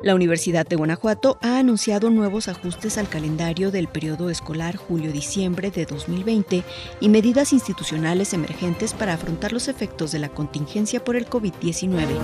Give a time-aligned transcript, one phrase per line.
[0.00, 5.86] La Universidad de Guanajuato ha anunciado nuevos ajustes al calendario del periodo escolar julio-diciembre de
[5.86, 6.62] 2020
[7.00, 12.16] y medidas institucionales emergentes para afrontar los efectos de la contingencia por el COVID-19.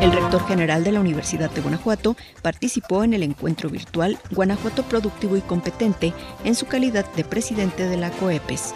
[0.00, 5.36] El rector general de la Universidad de Guanajuato participó en el encuentro virtual Guanajuato Productivo
[5.36, 6.12] y Competente
[6.44, 8.74] en su calidad de presidente de la COEPES.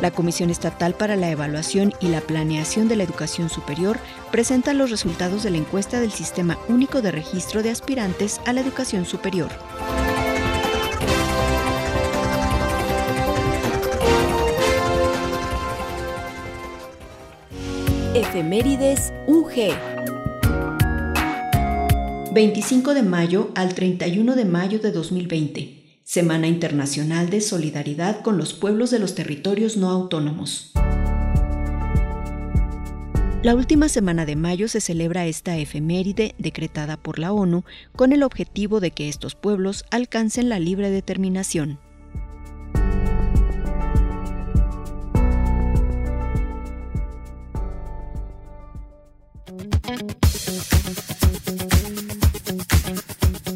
[0.00, 3.98] La Comisión Estatal para la Evaluación y la Planeación de la Educación Superior
[4.30, 8.60] presenta los resultados de la encuesta del Sistema Único de Registro de Aspirantes a la
[8.60, 9.50] Educación Superior.
[18.14, 19.74] Efemérides UG.
[22.32, 25.77] 25 de mayo al 31 de mayo de 2020.
[26.10, 30.72] Semana Internacional de Solidaridad con los Pueblos de los Territorios No Autónomos.
[33.42, 37.62] La última semana de mayo se celebra esta efeméride decretada por la ONU
[37.94, 41.78] con el objetivo de que estos pueblos alcancen la libre determinación.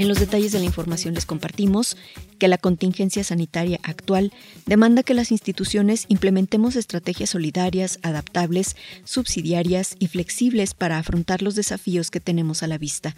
[0.03, 1.97] En los detalles de la información les compartimos
[2.41, 4.33] que la contingencia sanitaria actual
[4.67, 8.75] demanda que las instituciones implementemos estrategias solidarias, adaptables,
[9.05, 13.15] subsidiarias y flexibles para afrontar los desafíos que tenemos a la vista.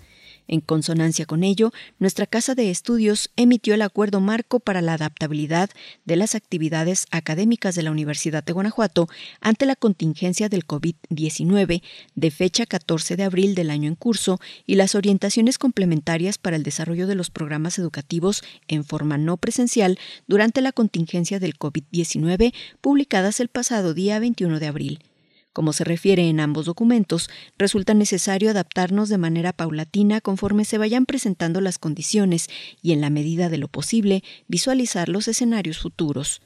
[0.47, 5.71] En consonancia con ello, nuestra Casa de Estudios emitió el Acuerdo Marco para la Adaptabilidad
[6.05, 9.09] de las Actividades Académicas de la Universidad de Guanajuato
[9.41, 11.83] ante la contingencia del COVID-19
[12.15, 16.63] de fecha 14 de abril del año en curso y las orientaciones complementarias para el
[16.63, 23.41] desarrollo de los programas educativos en forma no presencial durante la contingencia del COVID-19 publicadas
[23.41, 24.99] el pasado día 21 de abril.
[25.55, 31.07] Como se refiere en ambos documentos, resulta necesario adaptarnos de manera paulatina conforme se vayan
[31.07, 32.49] presentando las condiciones
[32.83, 36.43] y, en la medida de lo posible, visualizar los escenarios futuros.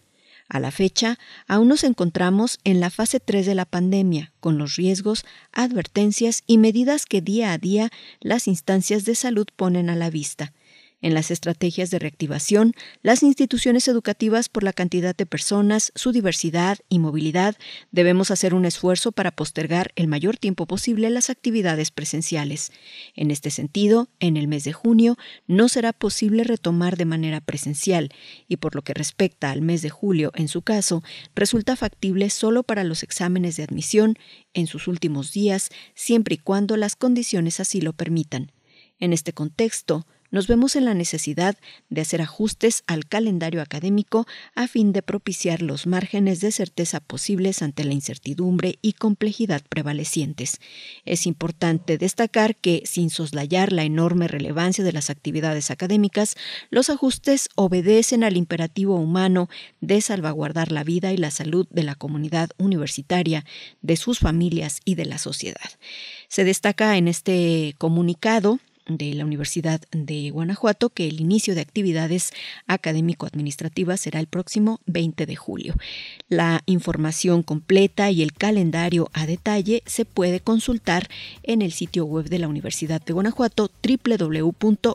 [0.46, 4.76] A la fecha, aún nos encontramos en la fase 3 de la pandemia, con los
[4.76, 7.90] riesgos, advertencias y medidas que día a día
[8.20, 10.52] las instancias de salud ponen a la vista.
[11.00, 16.78] En las estrategias de reactivación, las instituciones educativas por la cantidad de personas, su diversidad
[16.88, 17.56] y movilidad
[17.92, 22.72] debemos hacer un esfuerzo para postergar el mayor tiempo posible las actividades presenciales.
[23.14, 25.16] En este sentido, en el mes de junio
[25.46, 28.10] no será posible retomar de manera presencial
[28.48, 31.04] y por lo que respecta al mes de julio, en su caso,
[31.36, 34.18] resulta factible solo para los exámenes de admisión
[34.52, 38.50] en sus últimos días, siempre y cuando las condiciones así lo permitan.
[38.98, 41.56] En este contexto, nos vemos en la necesidad
[41.88, 47.62] de hacer ajustes al calendario académico a fin de propiciar los márgenes de certeza posibles
[47.62, 50.60] ante la incertidumbre y complejidad prevalecientes.
[51.04, 56.36] Es importante destacar que, sin soslayar la enorme relevancia de las actividades académicas,
[56.70, 59.48] los ajustes obedecen al imperativo humano
[59.80, 63.44] de salvaguardar la vida y la salud de la comunidad universitaria,
[63.82, 65.70] de sus familias y de la sociedad.
[66.28, 72.32] Se destaca en este comunicado de la Universidad de Guanajuato que el inicio de actividades
[72.66, 75.74] académico-administrativas será el próximo 20 de julio.
[76.28, 81.08] La información completa y el calendario a detalle se puede consultar
[81.42, 84.88] en el sitio web de la Universidad de Guanajuato www.ugto.mx.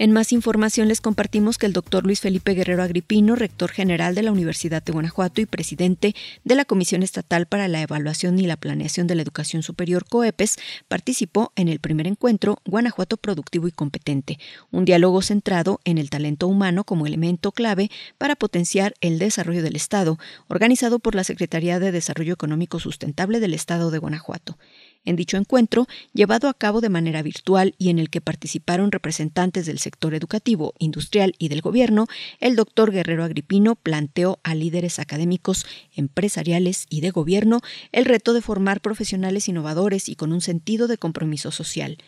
[0.00, 4.22] En más información les compartimos que el doctor Luis Felipe Guerrero Agripino, rector general de
[4.22, 6.14] la Universidad de Guanajuato y presidente
[6.44, 10.58] de la Comisión Estatal para la Evaluación y la Planeación de la Educación Superior COEPES,
[10.86, 14.38] participó en el primer encuentro Guanajuato Productivo y Competente,
[14.70, 19.74] un diálogo centrado en el talento humano como elemento clave para potenciar el desarrollo del
[19.74, 20.16] Estado,
[20.46, 24.58] organizado por la Secretaría de Desarrollo Económico Sustentable del Estado de Guanajuato.
[25.04, 29.64] En dicho encuentro, llevado a cabo de manera virtual y en el que participaron representantes
[29.66, 32.06] del sector educativo, industrial y del gobierno,
[32.40, 37.60] el doctor Guerrero Agripino planteó a líderes académicos, empresariales y de gobierno
[37.92, 41.98] el reto de formar profesionales innovadores y con un sentido de compromiso social.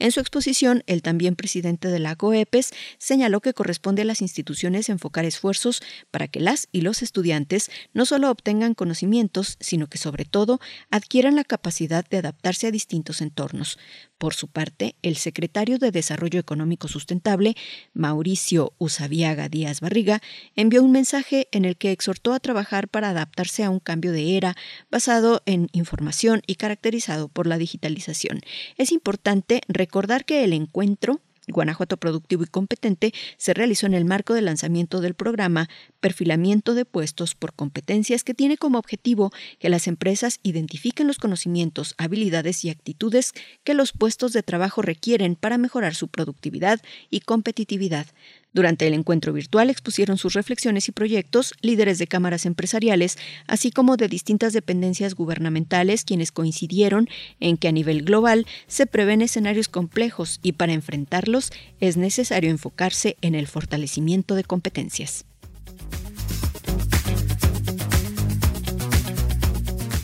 [0.00, 4.88] En su exposición, el también presidente de la COEPES señaló que corresponde a las instituciones
[4.88, 10.24] enfocar esfuerzos para que las y los estudiantes no solo obtengan conocimientos, sino que sobre
[10.24, 10.58] todo
[10.90, 13.78] adquieran la capacidad de adaptarse a distintos entornos.
[14.20, 17.56] Por su parte, el secretario de Desarrollo Económico Sustentable,
[17.94, 20.20] Mauricio Usabiaga Díaz Barriga,
[20.56, 24.36] envió un mensaje en el que exhortó a trabajar para adaptarse a un cambio de
[24.36, 24.58] era
[24.90, 28.42] basado en información y caracterizado por la digitalización.
[28.76, 34.34] Es importante recordar que el encuentro Guanajuato Productivo y Competente se realizó en el marco
[34.34, 35.68] del lanzamiento del programa
[36.00, 41.94] Perfilamiento de Puestos por Competencias que tiene como objetivo que las empresas identifiquen los conocimientos,
[41.98, 43.32] habilidades y actitudes
[43.64, 48.06] que los puestos de trabajo requieren para mejorar su productividad y competitividad.
[48.52, 53.16] Durante el encuentro virtual expusieron sus reflexiones y proyectos líderes de cámaras empresariales,
[53.46, 57.08] así como de distintas dependencias gubernamentales, quienes coincidieron
[57.38, 63.16] en que a nivel global se prevén escenarios complejos y para enfrentarlos es necesario enfocarse
[63.20, 65.24] en el fortalecimiento de competencias.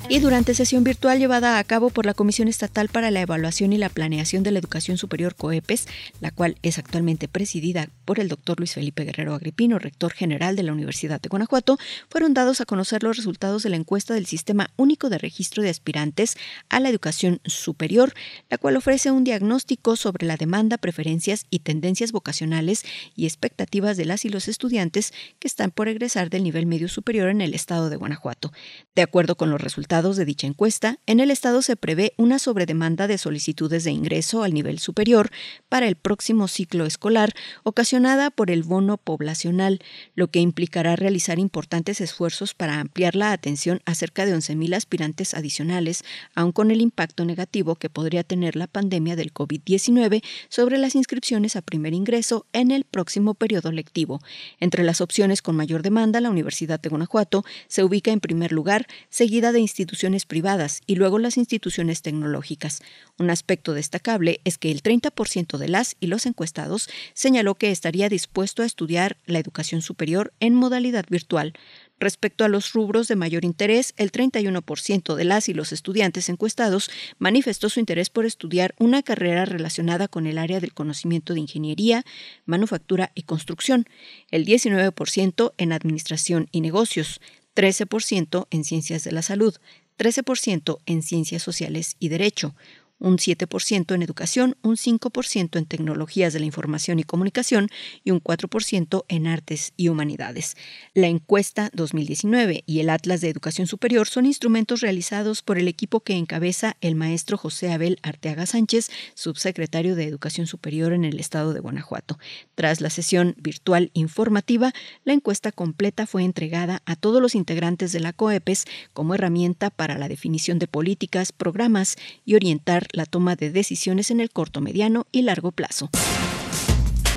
[0.09, 3.79] Y durante sesión virtual llevada a cabo por la Comisión Estatal para la Evaluación y
[3.79, 5.89] la Planeación de la Educación Superior COEPES,
[6.21, 10.63] la cual es actualmente presidida por el doctor Luis Felipe Guerrero Agripino, rector general de
[10.63, 11.77] la Universidad de Guanajuato,
[12.09, 15.71] fueron dados a conocer los resultados de la encuesta del Sistema Único de Registro de
[15.71, 16.37] Aspirantes
[16.69, 18.15] a la Educación Superior,
[18.49, 22.85] la cual ofrece un diagnóstico sobre la demanda, preferencias y tendencias vocacionales
[23.17, 27.29] y expectativas de las y los estudiantes que están por egresar del nivel medio superior
[27.29, 28.53] en el estado de Guanajuato.
[28.95, 33.07] De acuerdo con los resultados, de dicha encuesta, en el Estado se prevé una sobredemanda
[33.07, 35.31] de solicitudes de ingreso al nivel superior
[35.71, 37.33] para el próximo ciclo escolar,
[37.63, 39.81] ocasionada por el bono poblacional,
[40.15, 45.33] lo que implicará realizar importantes esfuerzos para ampliar la atención a cerca de 11.000 aspirantes
[45.33, 46.05] adicionales,
[46.35, 51.57] aun con el impacto negativo que podría tener la pandemia del COVID-19 sobre las inscripciones
[51.57, 54.21] a primer ingreso en el próximo periodo lectivo.
[54.61, 58.87] Entre las opciones con mayor demanda, la Universidad de Guanajuato se ubica en primer lugar,
[59.09, 62.83] seguida de instituciones instituciones privadas y luego las instituciones tecnológicas.
[63.19, 68.09] Un aspecto destacable es que el 30% de las y los encuestados señaló que estaría
[68.09, 71.53] dispuesto a estudiar la educación superior en modalidad virtual.
[72.01, 76.91] Respecto a los rubros de mayor interés, el 31% de las y los estudiantes encuestados
[77.19, 82.05] manifestó su interés por estudiar una carrera relacionada con el área del conocimiento de ingeniería,
[82.45, 83.87] manufactura y construcción,
[84.33, 87.21] el 19% en administración y negocios,
[87.57, 89.57] 13% en ciencias de la salud,
[89.99, 92.55] 13% en ciencias sociales y derecho,
[92.99, 97.69] un 7% en educación, un 5% en tecnologías de la información y comunicación
[98.05, 100.57] y un 4% en artes y humanidades.
[100.95, 106.01] La encuesta 2019 y el Atlas de Educación Superior son instrumentos realizados por el equipo
[106.01, 111.53] que encabeza el maestro José Abel Arteaga Sánchez, subsecretario de Educación Superior en el estado
[111.53, 112.19] de Guanajuato.
[112.55, 114.73] Tras la sesión virtual informativa,
[115.05, 119.99] la encuesta completa fue entregada a todos los integrantes de la COEPES como herramienta para
[119.99, 125.07] la definición de políticas, programas y orientar la toma de decisiones en el corto, mediano
[125.13, 125.91] y largo plazo.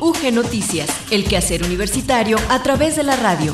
[0.01, 3.53] UG Noticias, el quehacer universitario a través de la radio.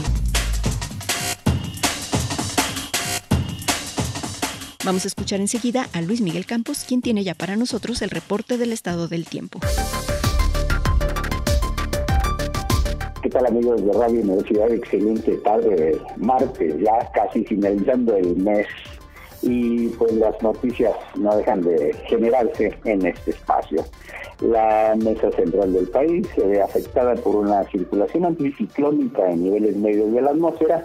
[4.86, 8.60] Vamos a escuchar enseguida a Luis Miguel Campos, quien tiene ya para nosotros el reporte
[8.60, 9.60] del estado del tiempo.
[13.24, 14.72] ¿Qué tal amigos de Radio Universidad?
[14.72, 18.68] Excelente tarde, martes, ya casi finalizando el mes
[19.45, 23.83] y pues las noticias no dejan de generarse en este espacio.
[24.42, 30.11] La mesa central del país se ve afectada por una circulación anticiclónica en niveles medios
[30.11, 30.83] de la atmósfera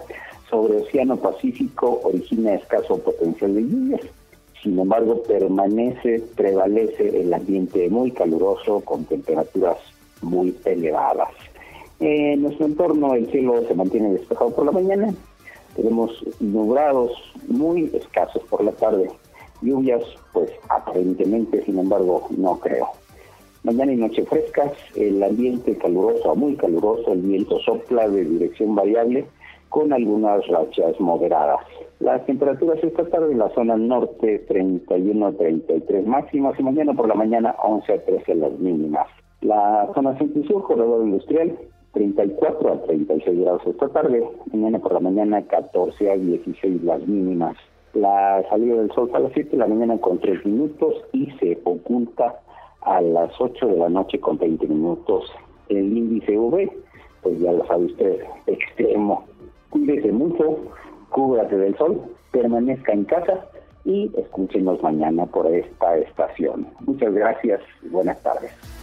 [0.49, 4.01] sobre Océano Pacífico, origina escaso potencial de lluvias.
[4.61, 9.77] Sin embargo, permanece, prevalece el ambiente muy caluroso con temperaturas
[10.21, 11.29] muy elevadas.
[11.99, 15.13] En nuestro entorno el cielo se mantiene despejado por la mañana
[15.75, 17.11] tenemos nublados
[17.47, 19.09] muy escasos por la tarde.
[19.61, 22.87] Lluvias, pues aparentemente, sin embargo, no creo.
[23.63, 29.25] Mañana y noche frescas, el ambiente caluroso, muy caluroso, el viento sopla de dirección variable
[29.69, 31.59] con algunas rachas moderadas.
[31.99, 37.07] Las temperaturas esta tarde en la zona norte 31 a 33 máximas y mañana por
[37.07, 39.07] la mañana 11 a 13 las mínimas.
[39.41, 41.55] La zona centro-sur, corredor industrial,
[41.93, 47.57] 34 a 36 grados esta tarde, mañana por la mañana 14 a 16 las mínimas.
[47.93, 51.59] La salida del sol a las 7 de la mañana con 3 minutos y se
[51.65, 52.39] oculta
[52.81, 55.31] a las 8 de la noche con 20 minutos.
[55.67, 56.71] El índice UV,
[57.21, 59.25] pues ya lo sabe usted, extremo.
[59.69, 60.57] Cuídese mucho,
[61.09, 63.45] cúbrate del sol, permanezca en casa
[63.83, 66.67] y escúchenos mañana por esta estación.
[66.81, 68.80] Muchas gracias y buenas tardes.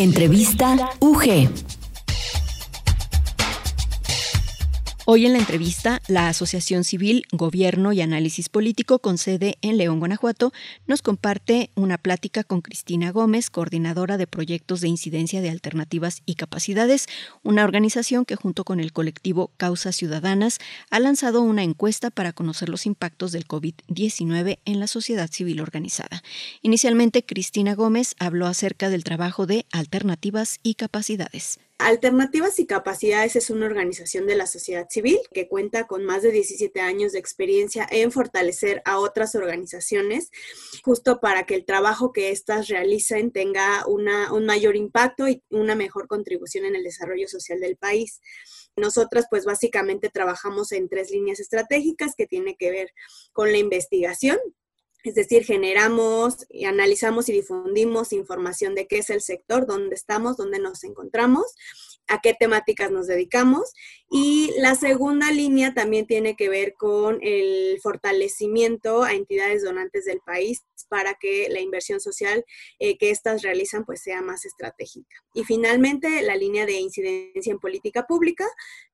[0.00, 1.69] Entrevista UG.
[5.12, 9.98] Hoy en la entrevista, la Asociación Civil, Gobierno y Análisis Político con sede en León,
[9.98, 10.52] Guanajuato,
[10.86, 16.36] nos comparte una plática con Cristina Gómez, coordinadora de proyectos de incidencia de alternativas y
[16.36, 17.08] capacidades,
[17.42, 20.58] una organización que junto con el colectivo Causas Ciudadanas
[20.90, 26.22] ha lanzado una encuesta para conocer los impactos del COVID-19 en la sociedad civil organizada.
[26.62, 31.58] Inicialmente, Cristina Gómez habló acerca del trabajo de alternativas y capacidades.
[31.80, 36.30] Alternativas y Capacidades es una organización de la sociedad civil que cuenta con más de
[36.30, 40.30] 17 años de experiencia en fortalecer a otras organizaciones,
[40.84, 45.74] justo para que el trabajo que éstas realicen tenga una, un mayor impacto y una
[45.74, 48.20] mejor contribución en el desarrollo social del país.
[48.76, 52.90] Nosotras, pues básicamente trabajamos en tres líneas estratégicas que tienen que ver
[53.32, 54.38] con la investigación,
[55.04, 60.58] es decir, generamos, analizamos y difundimos información de qué es el sector, dónde estamos, dónde
[60.58, 61.54] nos encontramos,
[62.08, 63.72] a qué temáticas nos dedicamos.
[64.10, 70.20] Y la segunda línea también tiene que ver con el fortalecimiento a entidades donantes del
[70.20, 72.44] país para que la inversión social
[72.80, 75.16] eh, que éstas realizan pues sea más estratégica.
[75.34, 78.46] Y finalmente, la línea de incidencia en política pública,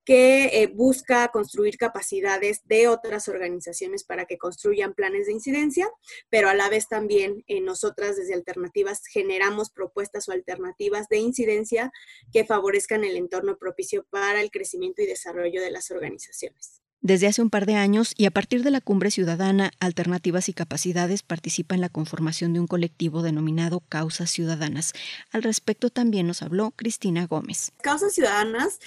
[0.07, 5.89] que eh, busca construir capacidades de otras organizaciones para que construyan planes de incidencia,
[6.29, 11.91] pero a la vez también eh, nosotras desde Alternativas generamos propuestas o alternativas de incidencia
[12.31, 16.81] que favorezcan el entorno propicio para el crecimiento y desarrollo de las organizaciones.
[17.01, 20.53] Desde hace un par de años y a partir de la Cumbre Ciudadana, Alternativas y
[20.53, 24.93] Capacidades participa en la conformación de un colectivo denominado Causas Ciudadanas.
[25.31, 27.71] Al respecto también nos habló Cristina Gómez.
[27.81, 28.79] Causas Ciudadanas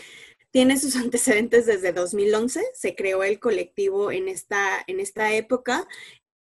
[0.50, 5.86] tiene sus antecedentes desde 2011, se creó el colectivo en esta, en esta época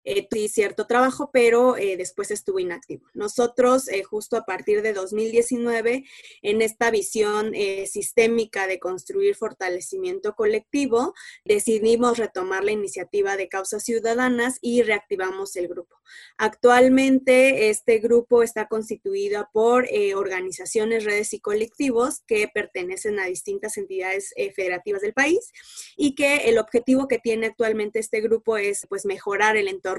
[0.04, 3.06] eh, cierto trabajo, pero eh, después estuvo inactivo.
[3.14, 6.04] Nosotros, eh, justo a partir de 2019,
[6.42, 13.84] en esta visión eh, sistémica de construir fortalecimiento colectivo, decidimos retomar la iniciativa de causas
[13.84, 15.96] ciudadanas y reactivamos el grupo.
[16.36, 24.34] Actualmente, este grupo está constituido por organizaciones, redes y colectivos que pertenecen a distintas entidades
[24.54, 25.50] federativas del país
[25.96, 29.93] y que el objetivo que tiene actualmente este grupo es pues mejorar el entorno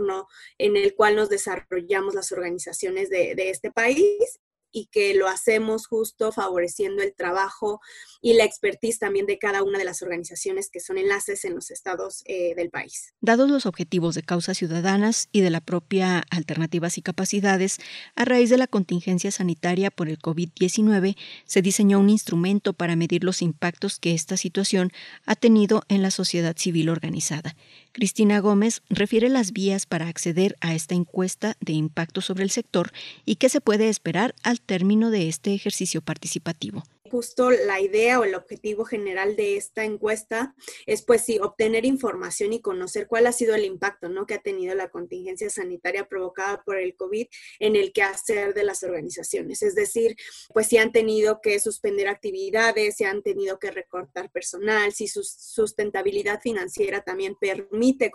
[0.57, 4.39] en el cual nos desarrollamos las organizaciones de, este país
[4.71, 7.79] y que lo hacemos justo favoreciendo el trabajo
[8.21, 11.71] y la expertise también de cada una de las organizaciones que son enlaces en los
[11.71, 13.13] estados eh, del país.
[13.21, 17.77] Dados los objetivos de causas ciudadanas y de la propia Alternativas y Capacidades,
[18.15, 23.23] a raíz de la contingencia sanitaria por el COVID-19, se diseñó un instrumento para medir
[23.23, 24.91] los impactos que esta situación
[25.25, 27.55] ha tenido en la sociedad civil organizada.
[27.95, 32.91] Cristina Gómez refiere las vías para acceder a esta encuesta de impacto sobre el sector
[33.23, 38.23] y qué se puede esperar al término de este ejercicio participativo justo la idea o
[38.23, 43.31] el objetivo general de esta encuesta es pues sí, obtener información y conocer cuál ha
[43.31, 44.25] sido el impacto ¿no?
[44.25, 47.27] que ha tenido la contingencia sanitaria provocada por el COVID
[47.59, 49.61] en el quehacer de las organizaciones.
[49.61, 50.15] Es decir,
[50.53, 55.23] pues si han tenido que suspender actividades, si han tenido que recortar personal, si su
[55.23, 58.11] sustentabilidad financiera también permite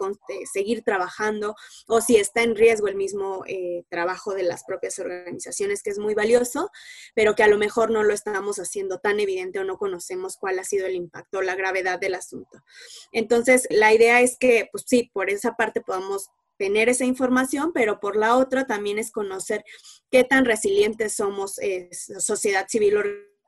[0.53, 1.55] seguir trabajando
[1.87, 5.99] o si está en riesgo el mismo eh, trabajo de las propias organizaciones, que es
[5.99, 6.71] muy valioso,
[7.15, 10.59] pero que a lo mejor no lo estamos haciendo tan evidente o no conocemos cuál
[10.59, 12.63] ha sido el impacto o la gravedad del asunto.
[13.13, 18.01] Entonces, la idea es que, pues sí, por esa parte podamos tener esa información, pero
[18.01, 19.65] por la otra también es conocer
[20.11, 22.99] qué tan resilientes somos eh, sociedad civil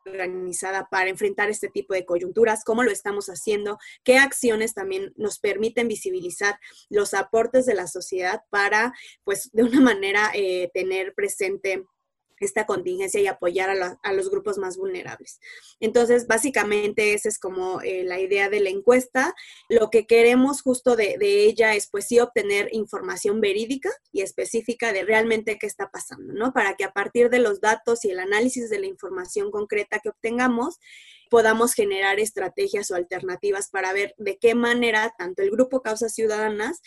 [0.07, 5.39] organizada para enfrentar este tipo de coyunturas, cómo lo estamos haciendo, qué acciones también nos
[5.39, 6.59] permiten visibilizar
[6.89, 8.93] los aportes de la sociedad para,
[9.25, 11.85] pues, de una manera eh, tener presente
[12.45, 15.41] esta contingencia y apoyar a, los grupos más vulnerables.
[15.81, 19.35] Entonces, básicamente esa es como eh, la idea de la encuesta.
[19.69, 24.93] Lo que queremos justo de, de, ella es pues sí obtener información verídica y específica
[24.93, 26.53] de realmente qué está pasando, ¿no?
[26.53, 30.11] Para que a partir de los datos y el análisis de la información concreta que
[30.11, 30.79] obtengamos,
[31.33, 36.83] podamos generar estrategias o alternativas para ver de qué manera tanto el grupo Causas Ciudadanas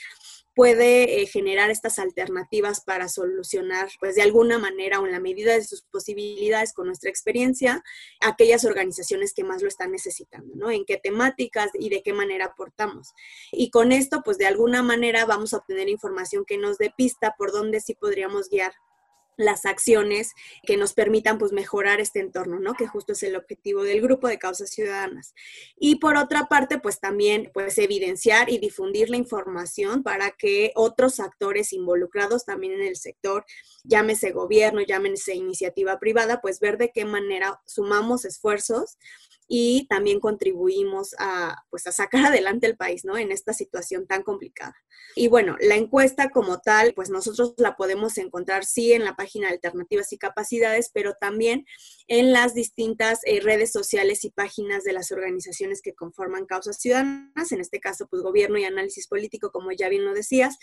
[0.56, 5.54] puede eh, generar estas alternativas para solucionar, pues de alguna manera o en la medida
[5.54, 7.84] de sus posibilidades con nuestra experiencia,
[8.22, 10.72] aquellas organizaciones que más lo están necesitando, ¿no?
[10.72, 13.14] En qué temáticas y de qué manera aportamos.
[13.52, 17.36] Y con esto, pues de alguna manera vamos a obtener información que nos dé pista
[17.38, 18.74] por dónde sí podríamos guiar
[19.38, 22.74] las acciones que nos permitan pues mejorar este entorno, ¿no?
[22.74, 25.34] Que justo es el objetivo del grupo de causas ciudadanas.
[25.78, 31.20] Y por otra parte, pues también pues evidenciar y difundir la información para que otros
[31.20, 33.46] actores involucrados también en el sector,
[33.84, 38.98] llámese gobierno, llámese iniciativa privada, pues ver de qué manera sumamos esfuerzos
[39.48, 43.18] y también contribuimos a, pues, a sacar adelante el país, ¿no?
[43.18, 44.76] En esta situación tan complicada.
[45.16, 49.48] Y bueno, la encuesta como tal, pues nosotros la podemos encontrar sí en la página
[49.48, 51.66] de Alternativas y Capacidades, pero también
[52.08, 57.52] en las distintas eh, redes sociales y páginas de las organizaciones que conforman Causas Ciudadanas,
[57.52, 60.58] en este caso, pues Gobierno y Análisis Político, como ya bien lo decías,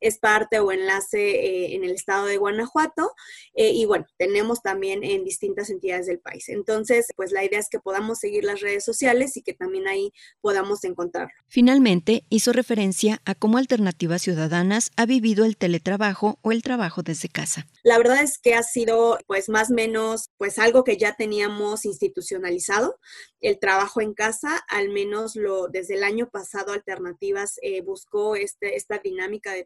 [0.00, 3.12] es parte o enlace eh, en el estado de Guanajuato
[3.54, 6.48] eh, y bueno, tenemos también en distintas entidades del país.
[6.48, 10.12] Entonces, pues la idea es que podamos seguir las redes sociales y que también ahí
[10.40, 11.34] podamos encontrarlo.
[11.48, 17.28] Finalmente, hizo referencia a cómo Alternativas Ciudadanas ha vivido el teletrabajo o el trabajo desde
[17.28, 17.66] casa.
[17.82, 21.84] La verdad es que ha sido pues más o menos pues algo que ya teníamos
[21.84, 22.98] institucionalizado,
[23.40, 28.76] el trabajo en casa, al menos lo desde el año pasado Alternativas eh, buscó este,
[28.76, 29.64] esta dinámica de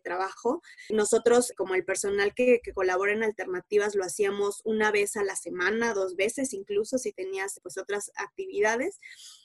[0.91, 5.37] Nosotros como el personal que, que colabora en Alternativas lo hacíamos una vez a la
[5.37, 9.01] semana, dos veces incluso si tenías pues otras actividades.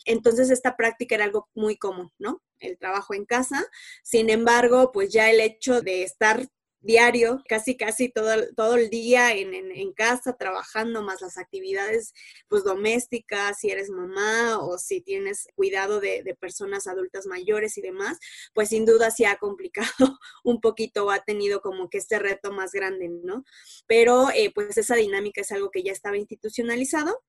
[0.05, 2.41] Entonces esta práctica era algo muy común, ¿no?
[2.59, 3.65] El trabajo en casa.
[4.03, 6.47] Sin embargo, pues ya el hecho de estar
[6.81, 12.13] diario, casi casi todo, todo el día en, en, casa trabajando, más las actividades
[12.47, 17.81] pues domésticas, si eres mamá o si tienes cuidado de, de, personas adultas mayores y
[17.81, 18.17] demás,
[18.53, 19.89] pues sin duda sí ha complicado
[20.43, 23.43] un poquito, ha tenido como que este reto más grande, ¿no?
[23.87, 27.21] Pero eh, pues esa dinámica es algo que ya estaba institucionalizado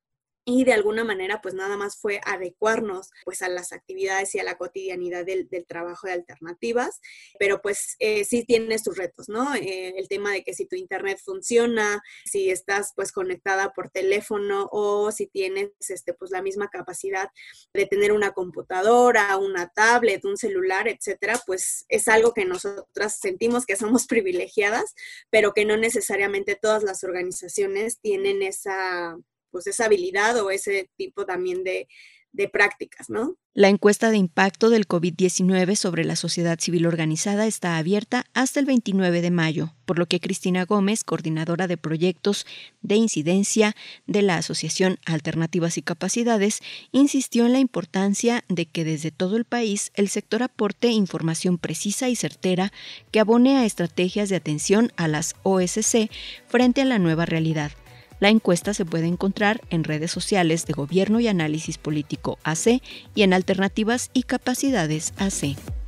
[0.45, 4.45] y de alguna manera pues nada más fue adecuarnos pues a las actividades y a
[4.45, 7.01] la cotidianidad del, trabajo de alternativas,
[7.39, 9.55] pero pues eh, sí tiene sus retos, ¿no?
[9.55, 14.69] Eh, el tema de que si tu internet funciona, si estás pues conectada por teléfono
[14.73, 17.31] o si tienes este pues la misma capacidad
[17.75, 23.67] de tener una computadora, una tablet, un celular, etcétera, pues es algo que nosotras sentimos
[23.67, 24.95] que somos privilegiadas,
[25.31, 29.19] pero que no necesariamente todas las organizaciones tienen esa
[29.51, 31.89] pues esa habilidad o ese tipo también de,
[32.33, 33.37] de prácticas, ¿no?
[33.53, 38.67] La encuesta de impacto del COVID-19 sobre la sociedad civil organizada está abierta hasta el
[38.67, 42.47] 29 de mayo, por lo que Cristina Gómez, coordinadora de proyectos
[42.81, 43.75] de incidencia
[44.07, 46.61] de la Asociación Alternativas y Capacidades,
[46.93, 52.09] insistió en la importancia de que desde todo el país el sector aporte información precisa
[52.09, 52.73] y certera
[53.11, 56.09] que abone a estrategias de atención a las OSC
[56.47, 57.73] frente a la nueva realidad
[58.21, 62.81] la encuesta se puede encontrar en redes sociales de Gobierno y Análisis Político AC
[63.15, 65.80] y en Alternativas y Capacidades AC.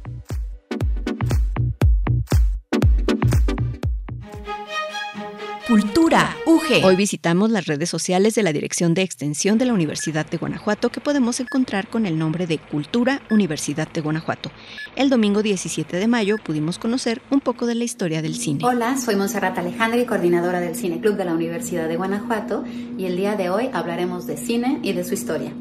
[5.72, 6.84] Cultura UG.
[6.84, 10.90] Hoy visitamos las redes sociales de la Dirección de Extensión de la Universidad de Guanajuato
[10.90, 14.50] que podemos encontrar con el nombre de Cultura Universidad de Guanajuato.
[14.96, 18.62] El domingo 17 de mayo pudimos conocer un poco de la historia del cine.
[18.66, 22.64] Hola, soy Monserrat Alejandra coordinadora del Cine Club de la Universidad de Guanajuato
[22.98, 25.54] y el día de hoy hablaremos de cine y de su historia.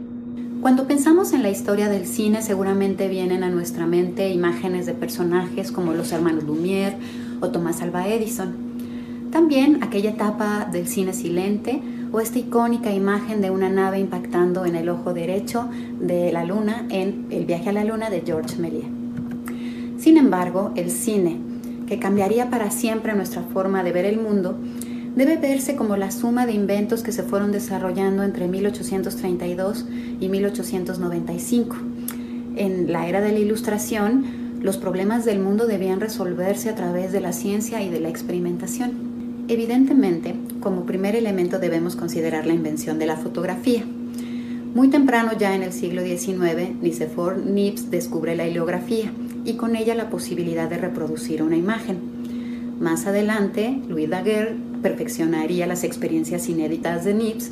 [0.60, 5.71] Cuando pensamos en la historia del cine seguramente vienen a nuestra mente imágenes de personajes
[5.71, 6.97] como los hermanos Lumière
[7.39, 8.71] o Tomás Alva Edison.
[9.32, 14.76] También aquella etapa del cine silente o esta icónica imagen de una nave impactando en
[14.76, 15.70] el ojo derecho
[16.02, 18.86] de la luna en El viaje a la luna de George Méliès.
[19.98, 21.38] Sin embargo, el cine,
[21.88, 24.58] que cambiaría para siempre nuestra forma de ver el mundo,
[25.15, 29.86] debe verse como la suma de inventos que se fueron desarrollando entre 1832
[30.20, 31.78] y 1895.
[32.58, 37.22] En la era de la Ilustración, los problemas del mundo debían resolverse a través de
[37.22, 39.11] la ciencia y de la experimentación.
[39.52, 43.84] Evidentemente, como primer elemento debemos considerar la invención de la fotografía.
[44.74, 49.12] Muy temprano ya en el siglo XIX, Nicephore Nips descubre la heliografía
[49.44, 52.78] y con ella la posibilidad de reproducir una imagen.
[52.80, 57.52] Más adelante, Louis Daguerre perfeccionaría las experiencias inéditas de NIPS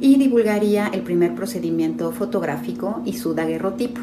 [0.00, 4.00] y divulgaría el primer procedimiento fotográfico y su daguerrotipo.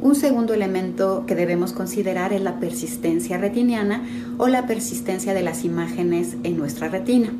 [0.00, 4.04] Un segundo elemento que debemos considerar es la persistencia retiniana
[4.38, 7.32] o la persistencia de las imágenes en nuestra retina.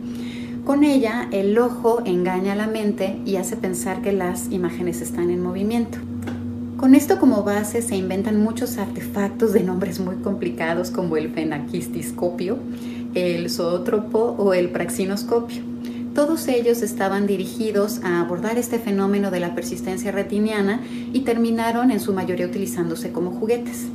[0.64, 5.30] Con ella, el ojo engaña a la mente y hace pensar que las imágenes están
[5.30, 5.98] en movimiento.
[6.76, 12.58] Con esto como base se inventan muchos artefactos de nombres muy complicados como el fenaquistiscopio,
[13.14, 15.75] el zoótropo o el praxinoscopio.
[16.16, 20.80] Todos ellos estaban dirigidos a abordar este fenómeno de la persistencia retiniana
[21.12, 23.88] y terminaron en su mayoría utilizándose como juguetes.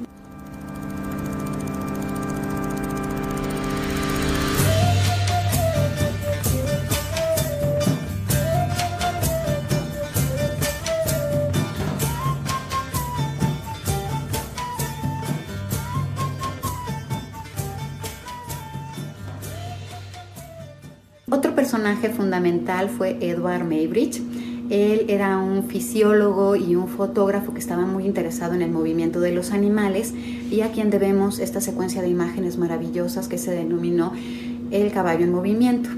[21.98, 24.22] Fundamental fue Edward Maybridge.
[24.70, 29.34] Él era un fisiólogo y un fotógrafo que estaba muy interesado en el movimiento de
[29.34, 30.14] los animales
[30.50, 34.14] y a quien debemos esta secuencia de imágenes maravillosas que se denominó
[34.72, 35.90] el caballo en movimiento.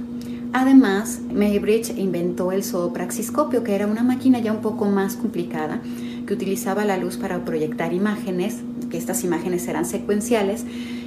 [0.54, 5.82] Además, Maybridge inventó el zoopraxiscopio, que era una máquina ya un poco más complicada,
[6.28, 8.58] que utilizaba la luz para proyectar imágenes,
[8.92, 10.64] que estas imágenes eran secuenciales,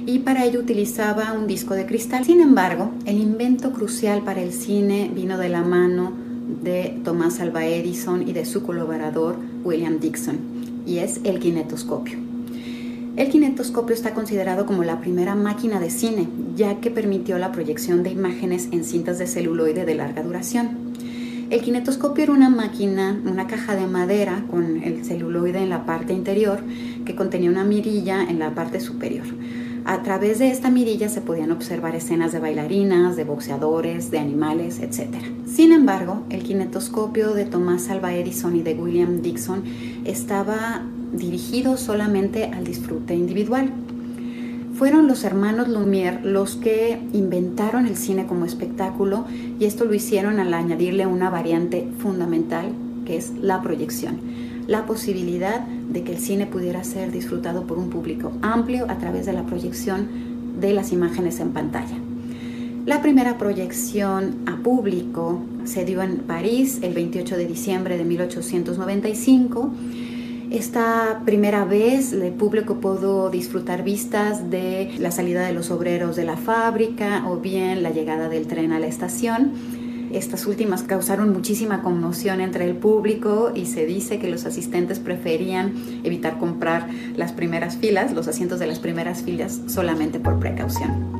[0.07, 2.23] y para ello utilizaba un disco de cristal.
[2.23, 6.13] Sin embargo, el invento crucial para el cine vino de la mano
[6.63, 10.37] de Thomas Alva Edison y de su colaborador William Dixon,
[10.87, 12.17] y es el kinetoscopio.
[13.17, 18.01] El kinetoscopio está considerado como la primera máquina de cine, ya que permitió la proyección
[18.01, 20.87] de imágenes en cintas de celuloide de larga duración.
[21.49, 26.13] El kinetoscopio era una máquina, una caja de madera con el celuloide en la parte
[26.13, 26.59] interior
[27.05, 29.25] que contenía una mirilla en la parte superior.
[29.87, 34.81] A través de esta mirilla se podían observar escenas de bailarinas, de boxeadores, de animales,
[34.81, 35.15] etc.
[35.45, 39.63] Sin embargo, el kinetoscopio de Thomas Alva Edison y de William Dixon
[40.03, 40.81] estaba
[41.13, 43.71] dirigido solamente al disfrute individual.
[44.73, 49.23] Fueron los hermanos Lumière los que inventaron el cine como espectáculo
[49.57, 52.73] y esto lo hicieron al añadirle una variante fundamental
[53.05, 54.19] que es la proyección
[54.67, 59.25] la posibilidad de que el cine pudiera ser disfrutado por un público amplio a través
[59.25, 60.07] de la proyección
[60.59, 61.97] de las imágenes en pantalla.
[62.85, 69.71] La primera proyección a público se dio en París el 28 de diciembre de 1895.
[70.51, 76.23] Esta primera vez el público pudo disfrutar vistas de la salida de los obreros de
[76.23, 79.51] la fábrica o bien la llegada del tren a la estación
[80.11, 85.73] estas últimas causaron muchísima conmoción entre el público y se dice que los asistentes preferían
[86.03, 91.17] evitar comprar las primeras filas, los asientos de las primeras filas, solamente por precaución.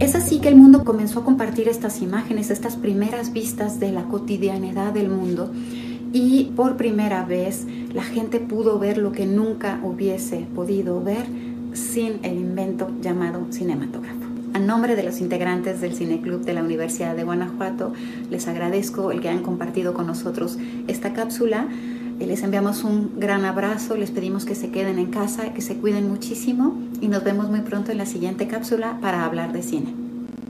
[0.00, 4.04] Es así que el mundo comenzó a compartir estas imágenes, estas primeras vistas de la
[4.04, 5.52] cotidianidad del mundo
[6.12, 11.26] y por primera vez la gente pudo ver lo que nunca hubiese podido ver
[11.72, 14.18] sin el invento llamado cinematógrafo.
[14.54, 17.92] A nombre de los integrantes del Cineclub de la Universidad de Guanajuato,
[18.30, 21.68] les agradezco el que hayan compartido con nosotros esta cápsula.
[22.18, 26.08] Les enviamos un gran abrazo, les pedimos que se queden en casa, que se cuiden
[26.08, 29.94] muchísimo y nos vemos muy pronto en la siguiente cápsula para hablar de cine.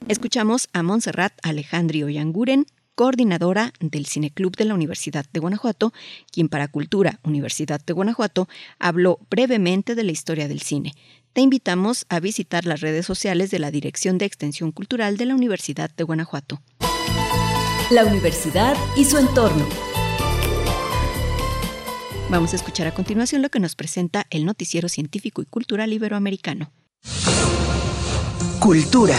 [0.07, 2.65] Escuchamos a Montserrat Alejandro Yanguren,
[2.99, 5.93] coordinadora del Cineclub de la Universidad de Guanajuato,
[6.33, 8.49] quien para Cultura Universidad de Guanajuato
[8.81, 10.95] habló brevemente de la historia del cine.
[11.33, 15.37] Te invitamos a visitar las redes sociales de la Dirección de Extensión Cultural de la
[15.37, 16.61] Universidad de Guanajuato.
[17.93, 19.65] La universidad y su entorno.
[22.31, 26.73] Vamos a escuchar a continuación lo que nos presenta el noticiero científico y cultural iberoamericano.
[28.59, 29.17] Cultura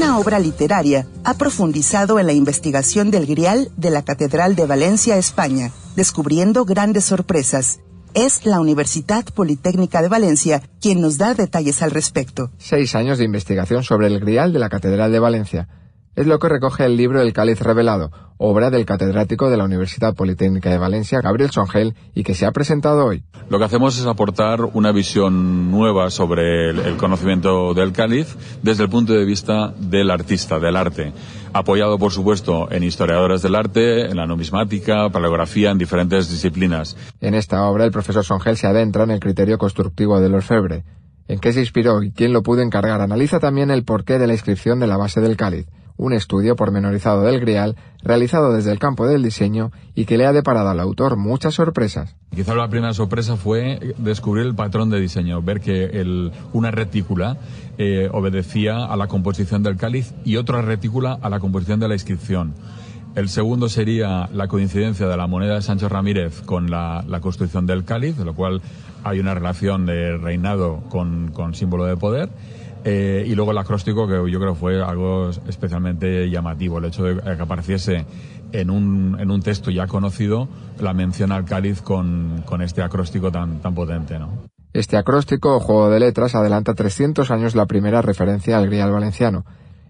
[0.00, 5.18] una obra literaria, ha profundizado en la investigación del grial de la Catedral de Valencia,
[5.18, 7.80] España, descubriendo grandes sorpresas.
[8.14, 12.50] Es la Universidad Politécnica de Valencia quien nos da detalles al respecto.
[12.56, 15.68] Seis años de investigación sobre el grial de la Catedral de Valencia
[16.16, 20.14] es lo que recoge el libro El Cáliz Revelado, obra del catedrático de la Universidad
[20.14, 23.22] Politécnica de Valencia, Gabriel Songel, y que se ha presentado hoy.
[23.48, 28.90] Lo que hacemos es aportar una visión nueva sobre el, conocimiento del cáliz desde el
[28.90, 31.12] punto de vista del artista, del arte,
[31.52, 36.96] apoyado por supuesto en historiadores del arte, en la numismática, paleografía, en diferentes disciplinas.
[37.20, 40.84] En esta obra el profesor Songel se adentra en el criterio constructivo del orfebre.
[41.28, 43.00] ¿En qué se inspiró y quién lo pudo encargar?
[43.00, 45.66] Analiza también el porqué de la inscripción de la base del cáliz
[46.00, 50.32] un estudio pormenorizado del Grial realizado desde el campo del diseño y que le ha
[50.32, 52.16] deparado al autor muchas sorpresas.
[52.34, 57.36] Quizá la primera sorpresa fue descubrir el patrón de diseño, ver que una retícula
[57.76, 61.94] eh, obedecía a la composición del cáliz y otra retícula a la composición de la
[61.94, 62.54] inscripción.
[63.14, 67.84] El segundo sería la coincidencia de la moneda de Sánchez Ramírez con la, construcción del
[67.84, 68.62] cáliz, de lo cual
[69.04, 72.30] hay una relación de reinado con símbolo de poder.
[72.84, 77.36] Eh, y luego el acróstico, que yo creo fue algo especialmente llamativo, el hecho de
[77.36, 78.06] que apareciese
[78.52, 80.48] en un, en un texto ya conocido
[80.80, 84.18] la mención al cáliz con, con este acróstico tan, tan potente.
[84.18, 84.30] ¿no?
[84.72, 89.44] Este acróstico o juego de letras adelanta 300 años la primera referencia al grial valenciano.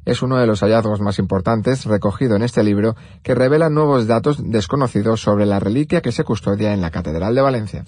[0.07, 4.39] Es uno de los hallazgos más importantes recogido en este libro que revela nuevos datos
[4.43, 7.85] desconocidos sobre la reliquia que se custodia en la Catedral de Valencia.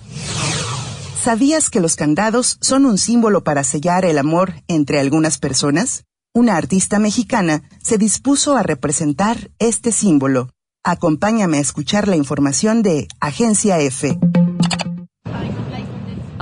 [1.23, 6.03] ¿Sabías que los candados son un símbolo para sellar el amor entre algunas personas?
[6.35, 10.51] Una artista mexicana se dispuso a representar este símbolo.
[10.83, 14.19] Acompáñame a escuchar la información de Agencia F.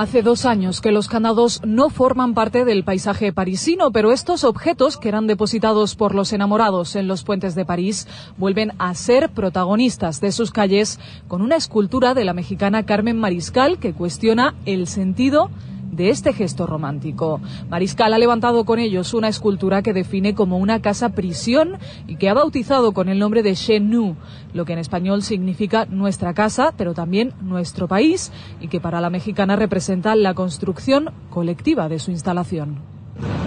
[0.01, 4.97] Hace dos años que los candados no forman parte del paisaje parisino, pero estos objetos
[4.97, 8.09] que eran depositados por los enamorados en los puentes de París
[8.39, 13.79] vuelven a ser protagonistas de sus calles con una escultura de la mexicana Carmen Mariscal
[13.79, 15.51] que cuestiona el sentido
[15.91, 17.41] de este gesto romántico.
[17.69, 22.29] Mariscal ha levantado con ellos una escultura que define como una casa prisión y que
[22.29, 24.17] ha bautizado con el nombre de Chez Nous,
[24.53, 29.11] lo que en español significa nuestra casa, pero también nuestro país, y que para la
[29.11, 33.00] mexicana representa la construcción colectiva de su instalación.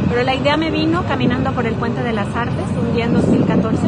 [0.09, 3.13] Pero la idea me vino caminando por el Puente de las Artes un día en
[3.13, 3.81] 2014,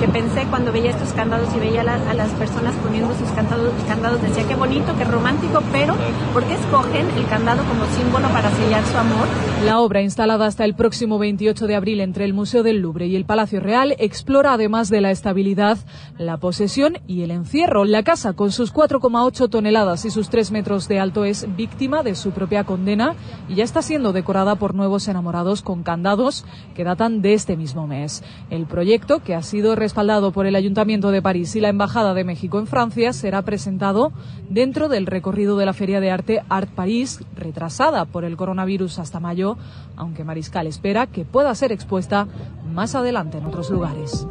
[0.00, 4.20] que pensé cuando veía estos candados y veía a las personas poniendo sus candados, candados,
[4.20, 5.94] decía qué bonito, qué romántico, pero
[6.34, 9.26] ¿por qué escogen el candado como símbolo para sellar su amor?
[9.64, 13.16] La obra, instalada hasta el próximo 28 de abril entre el Museo del Louvre y
[13.16, 15.78] el Palacio Real, explora además de la estabilidad,
[16.18, 17.84] la posesión y el encierro.
[17.84, 22.14] La casa, con sus 4,8 toneladas y sus 3 metros de alto, es víctima de
[22.14, 23.14] su propia condena
[23.48, 26.44] y ya está siendo decorada por nuevos enamorados con candados
[26.74, 28.24] que datan de este mismo mes.
[28.50, 32.24] El proyecto, que ha sido respaldado por el Ayuntamiento de París y la Embajada de
[32.24, 34.12] México en Francia, será presentado
[34.50, 39.20] dentro del recorrido de la Feria de Arte Art París, retrasada por el coronavirus hasta
[39.20, 39.56] mayo,
[39.96, 42.26] aunque Mariscal espera que pueda ser expuesta
[42.72, 44.26] más adelante en otros lugares.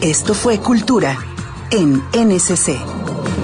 [0.00, 1.16] Esto fue Cultura
[1.70, 3.43] en NSC.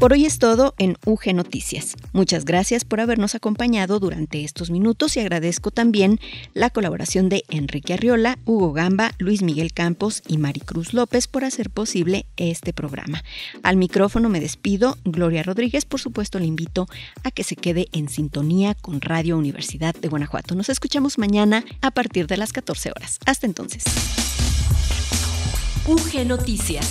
[0.00, 1.94] Por hoy es todo en UG Noticias.
[2.14, 6.18] Muchas gracias por habernos acompañado durante estos minutos y agradezco también
[6.54, 11.68] la colaboración de Enrique Arriola, Hugo Gamba, Luis Miguel Campos y Maricruz López por hacer
[11.68, 13.22] posible este programa.
[13.62, 16.86] Al micrófono me despido, Gloria Rodríguez, por supuesto le invito
[17.22, 20.54] a que se quede en sintonía con Radio Universidad de Guanajuato.
[20.54, 23.18] Nos escuchamos mañana a partir de las 14 horas.
[23.26, 23.84] Hasta entonces.
[25.86, 26.90] UG Noticias